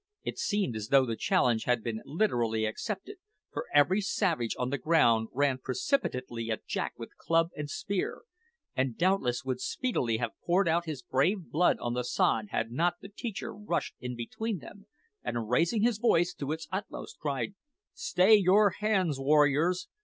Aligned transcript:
It 0.23 0.39
seemed 0.39 0.75
as 0.75 0.87
though 0.87 1.05
the 1.05 1.15
challenge 1.15 1.65
had 1.65 1.83
been 1.83 2.01
literally 2.05 2.65
accepted; 2.65 3.17
for 3.51 3.67
every 3.71 4.01
savage 4.01 4.55
on 4.57 4.71
the 4.71 4.79
ground 4.79 5.27
ran 5.31 5.59
precipitately 5.59 6.49
at 6.49 6.65
Jack 6.65 6.97
with 6.97 7.15
club 7.17 7.49
and 7.55 7.69
spear, 7.69 8.23
and 8.75 8.97
doubtless 8.97 9.45
would 9.45 9.61
speedily 9.61 10.17
have 10.17 10.31
poured 10.43 10.67
out 10.67 10.85
his 10.85 11.03
brave 11.03 11.51
blood 11.51 11.77
on 11.77 11.93
the 11.93 12.03
sod 12.03 12.45
had 12.49 12.71
not 12.71 12.95
the 13.01 13.09
teacher 13.09 13.53
rushed 13.53 13.93
in 13.99 14.15
between 14.15 14.57
them, 14.57 14.87
and 15.23 15.51
raising 15.51 15.83
his 15.83 15.99
voice 15.99 16.33
to 16.33 16.51
its 16.51 16.67
utmost, 16.71 17.19
cried: 17.19 17.53
"Stay 17.93 18.33
your 18.33 18.71
hands, 18.79 19.19
warriors! 19.19 19.87